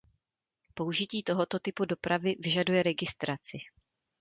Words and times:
Použití 0.73 1.23
tohoto 1.23 1.59
typu 1.59 1.85
dopravy 1.85 2.35
vyžaduje 2.39 2.83
registraci. 2.83 3.57